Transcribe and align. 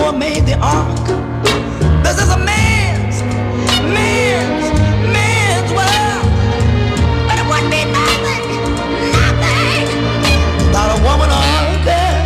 Noah 0.00 0.16
made 0.16 0.46
the 0.46 0.56
ark. 0.62 1.06
This 2.02 2.16
is 2.22 2.30
a 2.30 2.38
man's, 2.38 3.20
man's, 3.94 4.66
man's 5.14 5.70
world. 5.76 6.24
But 7.26 7.36
it 7.40 7.46
wouldn't 7.50 7.70
be 7.70 7.82
nothing, 7.98 8.44
nothing. 9.20 9.84
Not 10.72 10.88
a 10.96 10.98
woman 11.06 11.28
or 11.36 11.42
a 11.44 11.76
girl. 11.88 12.18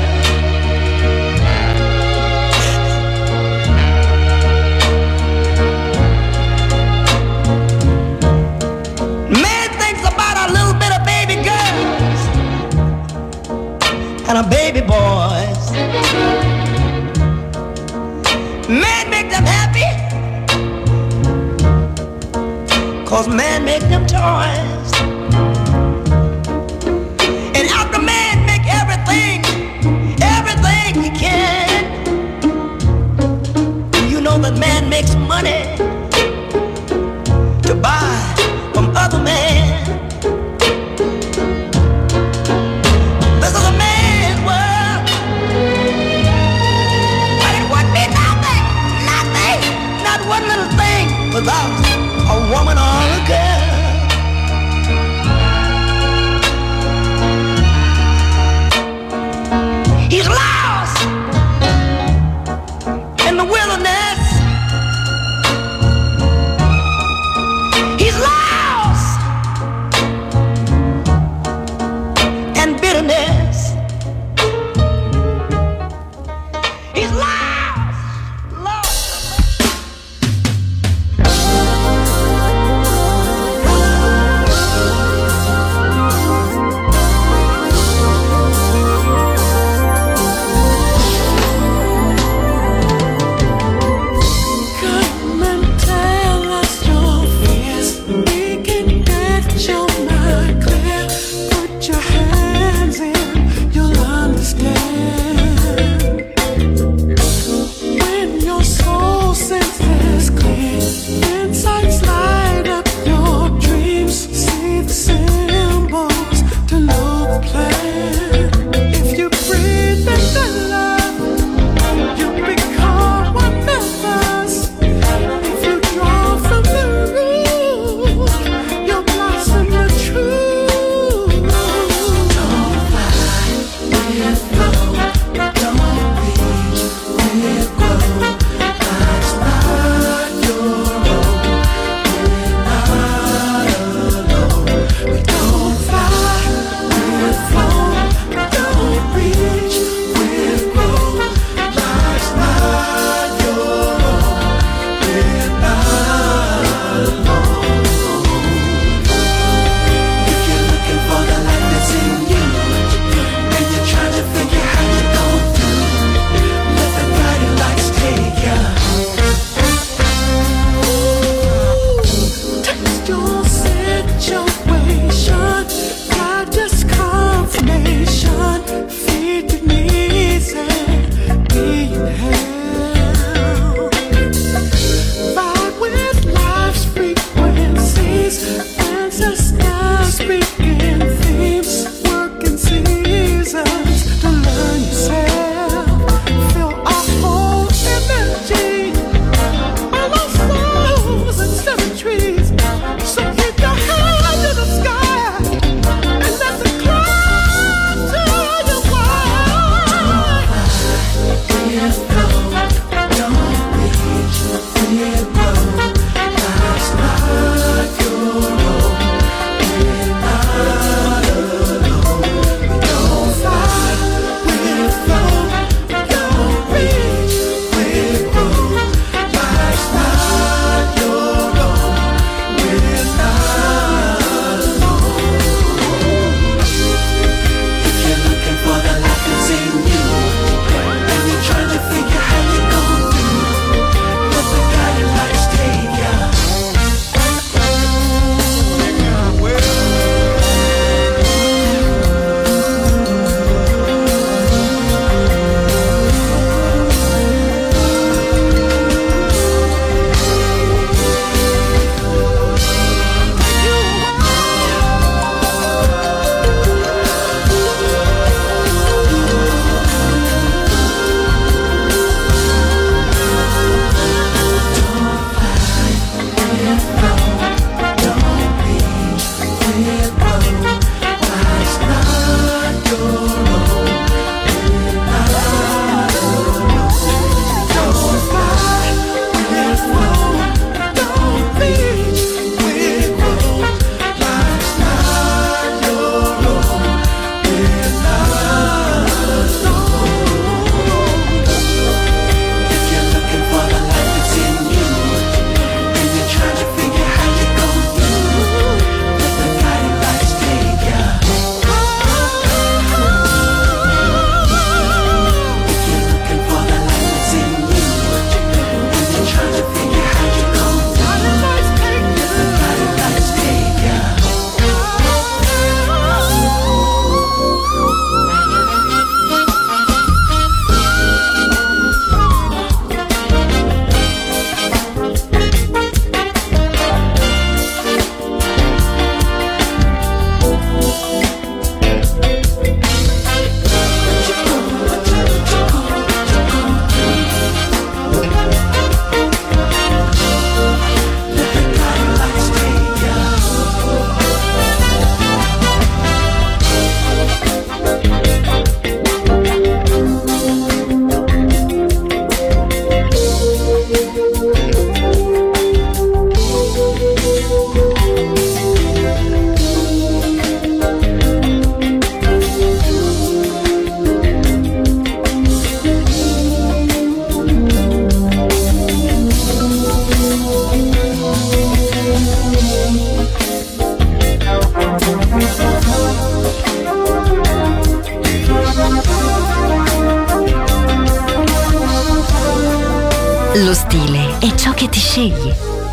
Man 9.43 9.69
thinks 9.81 10.03
about 10.13 10.37
a 10.47 10.53
little 10.57 10.77
bit 10.83 10.93
of 10.97 11.03
baby 11.05 11.37
girls 11.51 12.21
and 14.29 14.37
a 14.39 14.49
baby 14.49 14.81
boy. 14.81 15.34
Cause 23.15 23.29
man 23.29 23.65
make 23.65 23.83
them 23.83 24.05
toys. 24.09 24.74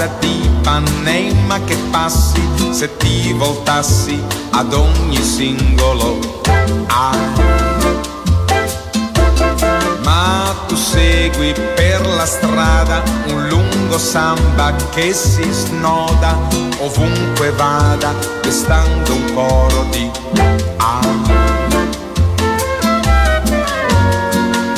Ragazza 0.00 0.08
di 0.20 0.48
Panema 0.62 1.60
che 1.64 1.76
passi, 1.90 2.40
se 2.70 2.96
ti 2.96 3.32
voltassi 3.32 4.22
ad 4.50 4.72
ogni 4.72 5.22
singolo 5.22 6.18
A. 6.86 7.10
Ma 10.02 10.54
tu 10.66 10.76
segui 10.76 11.52
per 11.74 12.06
la 12.06 12.24
strada 12.24 13.02
un 13.26 13.48
lungo 13.48 13.98
samba 13.98 14.72
che 14.90 15.12
si 15.12 15.46
snoda 15.50 16.36
ovunque 16.78 17.50
vada, 17.52 18.14
restando 18.42 19.14
un 19.14 19.34
coro 19.34 19.86
di 19.90 20.10
A. 20.78 21.00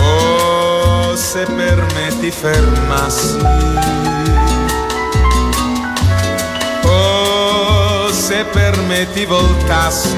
Oh, 0.01 1.17
se 1.17 1.45
per 1.45 1.87
me 1.95 2.19
ti 2.21 2.31
fermassi. 2.31 4.12
Se 8.33 8.45
per 8.45 8.81
me 8.89 9.07
ti 9.13 9.27
voltassi. 9.27 10.17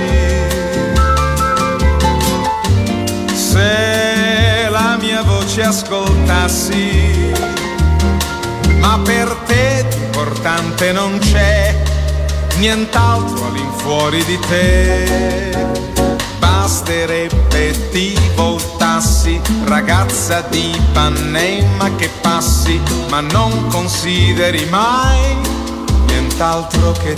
Se 3.35 4.69
la 4.71 4.97
mia 5.01 5.23
voce 5.23 5.63
ascoltassi. 5.65 7.33
Ma 8.79 9.01
per 9.03 9.35
te 9.47 9.85
importante 10.05 10.93
non 10.93 11.19
c'è 11.19 11.83
nient'altro 12.59 13.47
all'infuori 13.47 14.23
di 14.25 14.39
te 14.49 15.83
basterebbe 16.39 17.91
ti 17.91 18.17
voltassi, 18.37 19.41
ragazza 19.65 20.41
di 20.51 20.81
Panema 20.93 21.93
che 21.97 22.09
passi, 22.21 22.81
ma 23.09 23.21
non 23.21 23.67
consideri 23.69 24.65
mai 24.67 25.64
nient'altro 26.25 26.93
che 26.93 27.15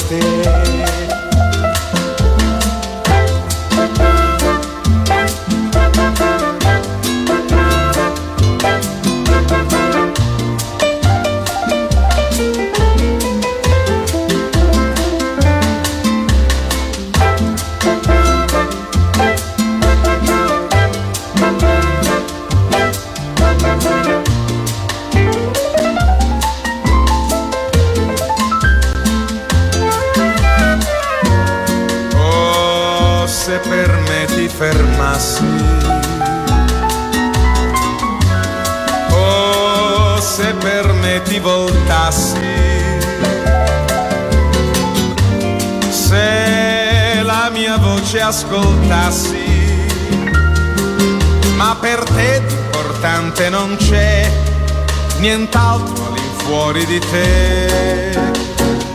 nient'altro 55.18 56.06
all'infuori 56.06 56.84
di 56.86 56.98
te. 56.98 58.18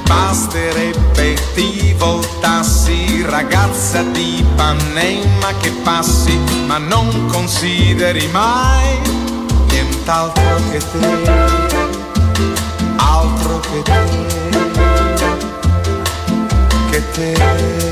Basterebbe 0.04 1.36
ti 1.54 1.94
voltassi, 1.98 3.24
ragazza 3.25 4.04
di 4.04 4.46
Panema 4.56 5.54
che 5.60 5.72
passi, 5.84 6.38
ma 6.66 6.78
non 6.78 7.28
consideri 7.28 8.28
mai 8.28 9.00
nient'altro 9.70 10.56
che 10.70 10.80
te, 10.80 11.24
altro 12.98 13.60
che 13.60 13.82
te, 13.84 14.00
che 16.90 17.12
te. 17.12 17.90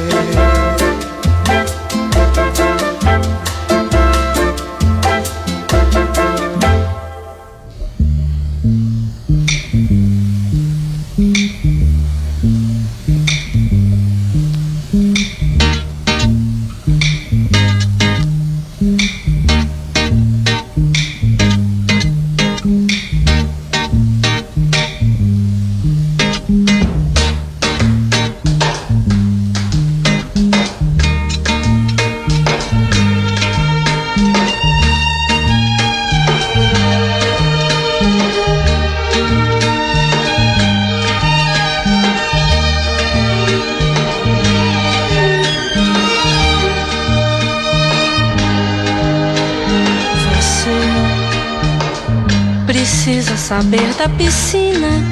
Saber 53.50 53.92
da 53.98 54.08
piscina, 54.10 55.04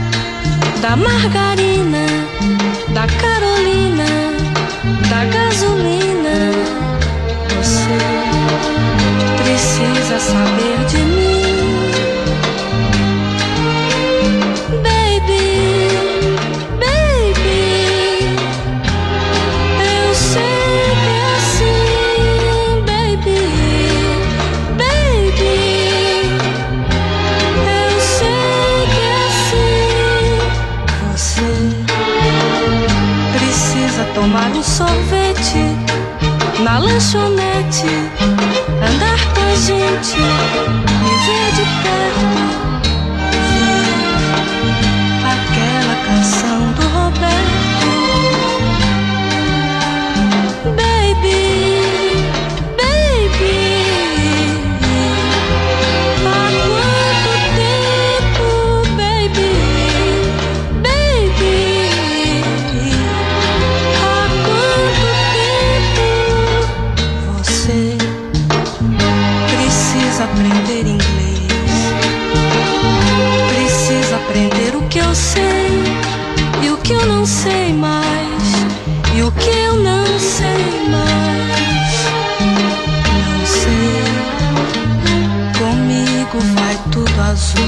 da 0.79 0.95
margarina, 0.95 2.05
da 2.93 3.07
Carolina, 3.07 4.05
da 5.09 5.25
gasolina. 5.25 6.51
Você 7.57 7.97
precisa 9.41 10.19
saber 10.19 10.85
de 10.85 10.97
mim. 10.97 11.06
Lanchonete, 36.97 37.85
andar 38.81 39.19
com 39.35 39.41
a 39.41 39.55
gente, 39.55 40.17
me 40.17 41.13
ver 41.27 41.51
de 41.53 41.65
perto. 41.83 42.86
azul. 87.19 87.61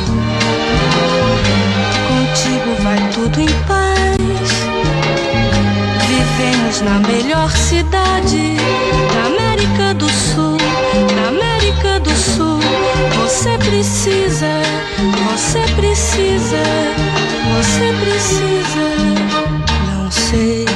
Contigo 2.08 2.76
vai 2.84 3.10
tudo 3.14 3.42
em 3.42 3.48
paz. 3.68 4.20
Vivemos 6.08 6.82
na 6.82 7.00
melhor 7.08 7.52
cidade 7.52 8.58
da 9.14 9.28
América 9.28 9.94
do 9.94 10.10
Sul. 10.10 10.58
Da 11.16 11.28
América 11.30 12.00
do 12.00 12.12
Sul. 12.12 12.60
Você 13.22 13.58
precisa, 13.58 14.62
você 15.30 15.62
precisa, 15.76 16.64
você 17.56 17.94
precisa. 18.02 18.86
Não 19.94 20.12
sei 20.12 20.69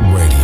Radio, 0.00 0.43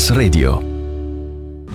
Masterclass 0.00 0.10
Radio. 0.16 0.69